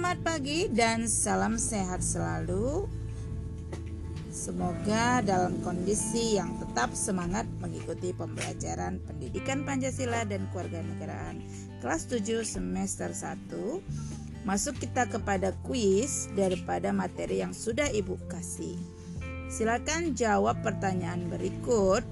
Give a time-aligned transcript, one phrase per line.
[0.00, 2.88] Selamat pagi dan salam sehat selalu.
[4.32, 11.44] Semoga dalam kondisi yang tetap semangat mengikuti pembelajaran pendidikan Pancasila dan kewarganegaraan
[11.84, 14.48] kelas 7 semester 1.
[14.48, 18.80] Masuk kita kepada kuis daripada materi yang sudah Ibu kasih.
[19.52, 22.08] Silakan jawab pertanyaan berikut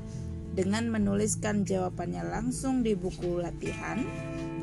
[0.53, 4.05] dengan menuliskan jawabannya langsung di buku latihan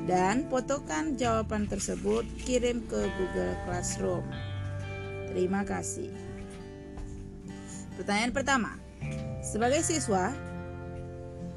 [0.06, 4.26] dan fotokan jawaban tersebut kirim ke Google Classroom.
[5.34, 6.14] Terima kasih.
[7.98, 8.72] Pertanyaan pertama.
[9.42, 10.32] Sebagai siswa,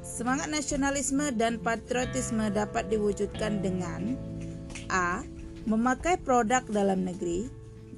[0.01, 4.17] semangat nasionalisme dan patriotisme dapat diwujudkan dengan
[4.89, 5.21] A.
[5.69, 7.45] Memakai produk dalam negeri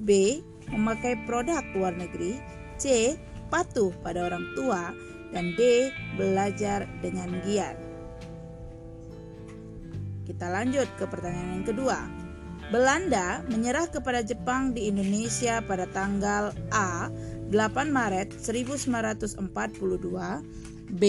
[0.04, 0.40] B.
[0.68, 2.36] Memakai produk luar negeri
[2.76, 3.16] C.
[3.48, 4.92] Patuh pada orang tua
[5.32, 5.88] dan D.
[6.20, 7.91] Belajar dengan giat
[10.26, 11.98] kita lanjut ke pertanyaan yang kedua.
[12.70, 17.12] Belanda menyerah kepada Jepang di Indonesia pada tanggal A
[17.52, 17.52] 8
[17.92, 19.44] Maret 1942,
[20.96, 21.04] B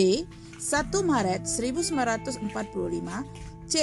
[0.60, 0.68] 1
[1.08, 2.44] Maret 1945,
[3.64, 3.76] C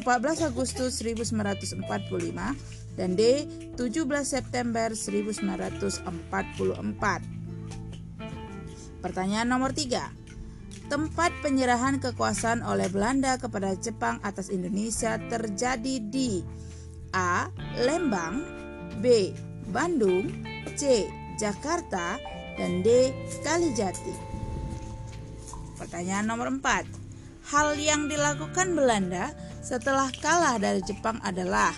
[0.00, 3.44] 14 Agustus 1945, dan D
[3.76, 6.08] 17 September 1944.
[8.98, 10.27] Pertanyaan nomor 3
[10.86, 16.40] tempat penyerahan kekuasaan oleh Belanda kepada Jepang atas Indonesia terjadi di
[17.10, 17.50] A.
[17.82, 18.46] Lembang
[19.02, 19.34] B.
[19.74, 20.30] Bandung
[20.78, 21.10] C.
[21.36, 22.18] Jakarta
[22.54, 23.10] dan D.
[23.42, 24.14] Kalijati
[25.78, 29.32] Pertanyaan nomor 4 Hal yang dilakukan Belanda
[29.64, 31.72] setelah kalah dari Jepang adalah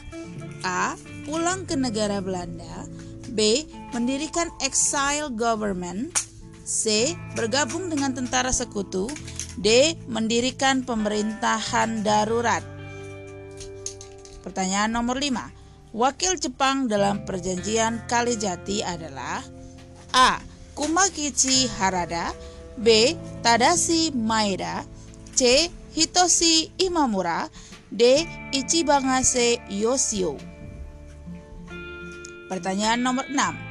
[0.67, 0.99] A.
[1.25, 2.89] Pulang ke negara Belanda
[3.31, 3.65] B.
[3.95, 6.30] Mendirikan exile government
[6.71, 7.19] C.
[7.35, 9.11] Bergabung dengan tentara sekutu
[9.59, 9.99] D.
[10.07, 12.63] Mendirikan pemerintahan darurat
[14.47, 19.43] Pertanyaan nomor 5 Wakil Jepang dalam perjanjian Kalijati adalah
[20.15, 20.39] A.
[20.79, 22.31] Kumakichi Harada
[22.79, 23.19] B.
[23.43, 24.87] Tadashi Maeda
[25.35, 25.67] C.
[25.91, 27.51] Hitoshi Imamura
[27.91, 28.23] D.
[28.55, 30.39] Ichibangase Yoshio
[32.47, 33.70] Pertanyaan nomor 6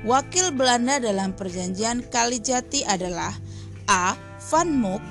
[0.00, 3.36] Wakil Belanda dalam perjanjian Kalijati adalah
[3.84, 4.16] A.
[4.48, 5.04] Van Mook,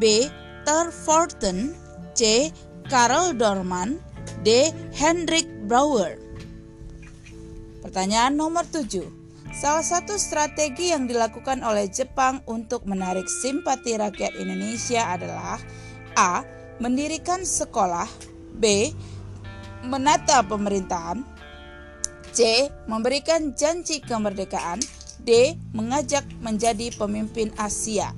[0.00, 0.24] B.
[0.64, 1.76] Ter Forten,
[2.16, 2.48] C.
[2.88, 4.00] Karel Dorman,
[4.40, 4.72] D.
[4.96, 6.16] Hendrik Brouwer.
[7.84, 9.04] Pertanyaan nomor 7.
[9.52, 15.60] Salah satu strategi yang dilakukan oleh Jepang untuk menarik simpati rakyat Indonesia adalah
[16.16, 16.40] A.
[16.80, 18.08] Mendirikan sekolah
[18.56, 18.96] B.
[19.84, 21.20] Menata pemerintahan
[22.32, 22.72] C.
[22.88, 24.80] Memberikan janji kemerdekaan
[25.20, 25.54] D.
[25.76, 28.16] Mengajak menjadi pemimpin Asia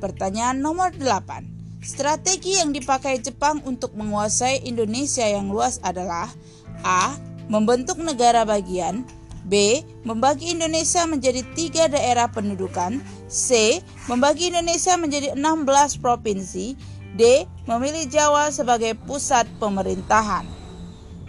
[0.00, 6.32] Pertanyaan nomor 8 Strategi yang dipakai Jepang untuk menguasai Indonesia yang luas adalah
[6.80, 7.12] A.
[7.52, 9.04] Membentuk negara bagian
[9.44, 9.84] B.
[10.08, 13.80] Membagi Indonesia menjadi tiga daerah pendudukan C.
[14.08, 16.72] Membagi Indonesia menjadi 16 provinsi
[17.20, 17.44] D.
[17.68, 20.48] Memilih Jawa sebagai pusat pemerintahan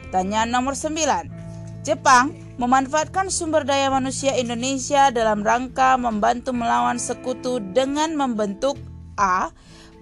[0.07, 1.34] Pertanyaan nomor 9
[1.85, 8.73] Jepang memanfaatkan sumber daya manusia Indonesia dalam rangka membantu melawan sekutu dengan membentuk
[9.21, 9.53] A.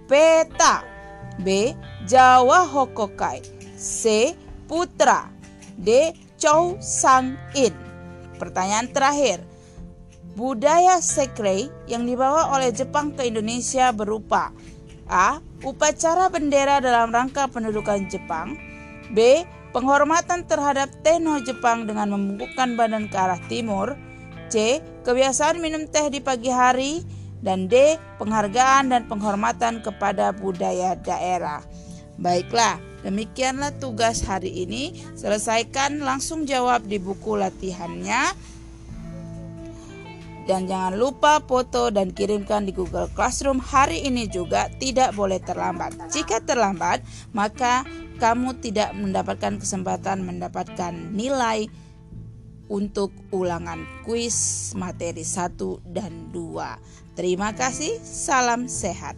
[0.08, 0.80] Peta
[1.44, 1.76] B.
[2.08, 3.44] Jawa Hokokai
[3.76, 4.32] C.
[4.64, 5.28] Putra
[5.76, 6.16] D.
[6.40, 7.76] Chow Sang In
[8.40, 9.44] Pertanyaan terakhir
[10.40, 14.56] Budaya sekre yang dibawa oleh Jepang ke Indonesia berupa
[15.04, 15.36] A.
[15.60, 18.56] Upacara bendera dalam rangka pendudukan Jepang
[19.12, 23.98] B penghormatan terhadap Tenno Jepang dengan membungkukkan badan ke arah timur,
[24.46, 24.78] C.
[25.02, 27.02] Kebiasaan minum teh di pagi hari,
[27.42, 27.98] dan D.
[28.22, 31.60] Penghargaan dan penghormatan kepada budaya daerah.
[32.14, 34.94] Baiklah, demikianlah tugas hari ini.
[35.18, 38.54] Selesaikan langsung jawab di buku latihannya.
[40.44, 45.96] Dan jangan lupa foto dan kirimkan di Google Classroom hari ini juga tidak boleh terlambat.
[46.12, 47.00] Jika terlambat,
[47.32, 47.80] maka
[48.18, 51.66] kamu tidak mendapatkan kesempatan mendapatkan nilai
[52.68, 55.58] untuk ulangan kuis materi 1
[55.92, 57.14] dan 2.
[57.14, 59.14] Terima kasih, salam sehat.